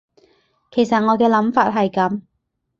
[0.71, 2.21] 其實我嘅諗法係噉